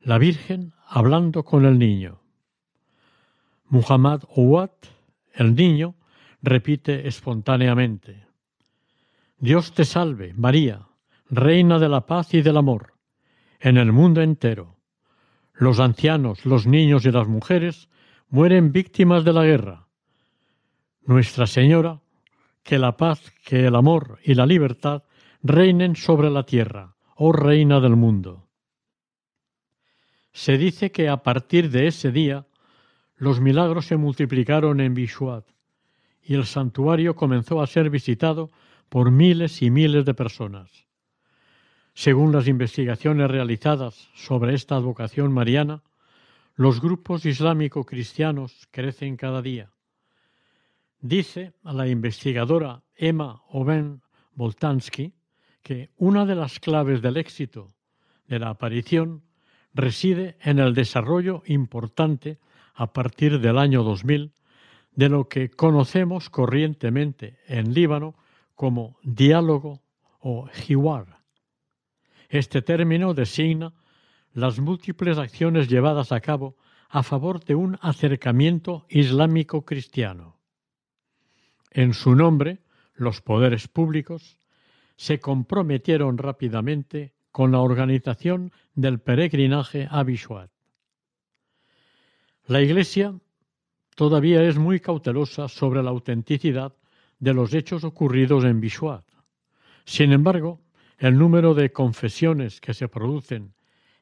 [0.00, 2.20] la Virgen hablando con el niño.
[3.68, 4.70] Muhammad Ouad,
[5.34, 5.94] el niño,
[6.42, 8.32] repite espontáneamente
[9.42, 10.86] Dios te salve, María,
[11.28, 12.94] Reina de la paz y del amor,
[13.58, 14.71] en el mundo entero
[15.54, 17.88] los ancianos, los niños y las mujeres
[18.28, 19.88] mueren víctimas de la guerra.
[21.04, 22.00] Nuestra Señora,
[22.62, 25.02] que la paz, que el amor y la libertad
[25.42, 28.48] reinen sobre la tierra, oh Reina del mundo.
[30.32, 32.46] Se dice que a partir de ese día
[33.16, 35.44] los milagros se multiplicaron en Bishuat
[36.22, 38.50] y el santuario comenzó a ser visitado
[38.88, 40.86] por miles y miles de personas.
[41.94, 45.82] Según las investigaciones realizadas sobre esta advocación mariana,
[46.54, 49.70] los grupos islámico-cristianos crecen cada día.
[51.00, 54.02] Dice a la investigadora Emma Oben
[54.34, 55.12] Boltansky
[55.62, 57.68] que una de las claves del éxito
[58.26, 59.22] de la aparición
[59.74, 62.38] reside en el desarrollo importante
[62.74, 64.32] a partir del año 2000
[64.94, 68.14] de lo que conocemos corrientemente en Líbano
[68.54, 69.82] como diálogo
[70.20, 71.21] o hiwar,
[72.32, 73.74] este término designa
[74.32, 76.56] las múltiples acciones llevadas a cabo
[76.88, 80.38] a favor de un acercamiento islámico cristiano.
[81.70, 82.62] En su nombre,
[82.94, 84.38] los poderes públicos
[84.96, 90.50] se comprometieron rápidamente con la organización del peregrinaje a Bishwat.
[92.46, 93.14] La Iglesia
[93.94, 96.74] todavía es muy cautelosa sobre la autenticidad
[97.18, 99.04] de los hechos ocurridos en Bishuat.
[99.84, 100.60] Sin embargo,
[101.02, 103.54] el número de confesiones que se producen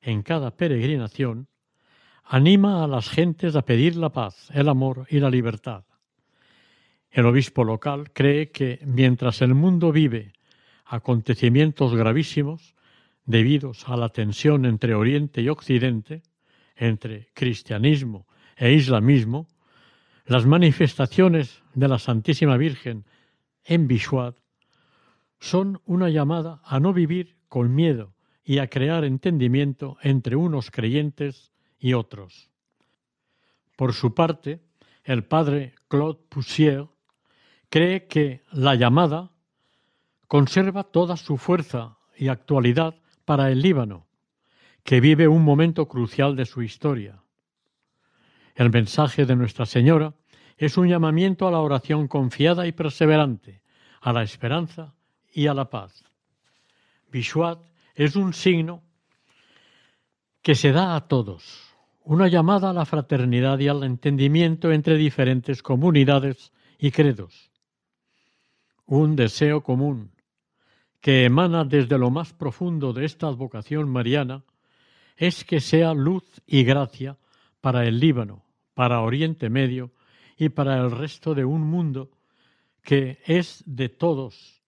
[0.02, 1.48] en cada peregrinación
[2.24, 5.84] anima a las gentes a pedir la paz, el amor y la libertad.
[7.10, 10.34] El obispo local cree que mientras el mundo vive
[10.84, 12.74] acontecimientos gravísimos
[13.24, 16.22] debidos a la tensión entre Oriente y Occidente,
[16.76, 18.26] entre cristianismo
[18.58, 19.48] e islamismo,
[20.26, 23.06] las manifestaciones de la Santísima Virgen
[23.64, 24.39] en Bishwat
[25.40, 28.14] son una llamada a no vivir con miedo
[28.44, 32.50] y a crear entendimiento entre unos creyentes y otros.
[33.76, 34.60] Por su parte,
[35.02, 36.86] el padre Claude Poussier
[37.70, 39.32] cree que la llamada
[40.28, 44.06] conserva toda su fuerza y actualidad para el Líbano,
[44.84, 47.22] que vive un momento crucial de su historia.
[48.54, 50.14] El mensaje de Nuestra Señora
[50.58, 53.62] es un llamamiento a la oración confiada y perseverante,
[54.02, 54.94] a la esperanza
[55.32, 56.04] y a la paz.
[57.10, 57.58] Bishuat
[57.94, 58.82] es un signo
[60.42, 61.74] que se da a todos,
[62.04, 67.50] una llamada a la fraternidad y al entendimiento entre diferentes comunidades y credos,
[68.86, 70.12] un deseo común
[71.00, 74.44] que emana desde lo más profundo de esta advocación mariana
[75.16, 77.18] es que sea luz y gracia
[77.60, 79.92] para el Líbano, para Oriente Medio
[80.36, 82.10] y para el resto de un mundo
[82.82, 84.59] que es de todos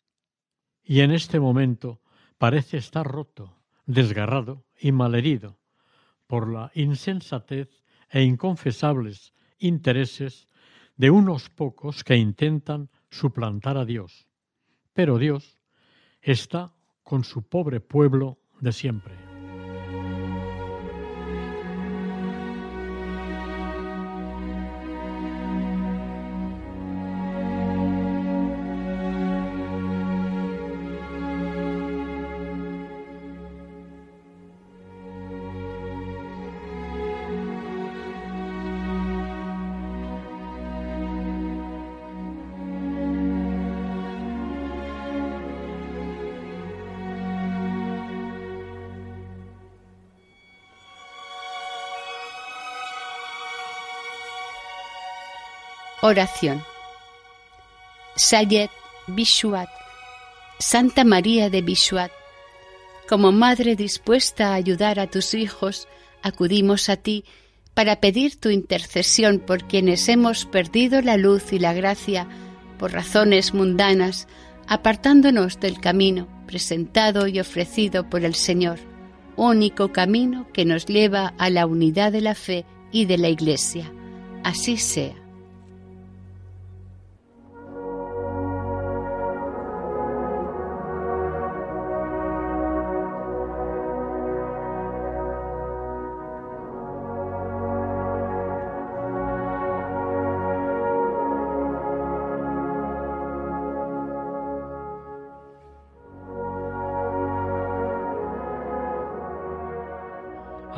[0.85, 2.01] y en este momento
[2.39, 3.57] parece estar roto,
[3.87, 5.59] desgarrado y malherido
[6.27, 7.69] por la insensatez
[8.11, 10.49] e inconfesables intereses
[10.97, 14.27] de unos pocos que intentan suplantar a Dios.
[14.93, 15.59] Pero Dios
[16.21, 19.32] está con su pobre pueblo de siempre.
[56.13, 56.63] Oración.
[58.17, 58.69] Sayed
[59.07, 59.71] Bishuat,
[60.59, 62.11] Santa María de Bishuat,
[63.09, 65.89] como madre dispuesta a ayudar a tus hijos,
[66.23, 67.25] acudimos a ti
[67.73, 72.29] para pedir tu intercesión por quienes hemos perdido la luz y la gracia
[72.79, 74.29] por razones mundanas,
[74.69, 78.79] apartándonos del camino presentado y ofrecido por el Señor,
[79.37, 83.91] único camino que nos lleva a la unidad de la fe y de la Iglesia.
[84.45, 85.22] Así sea.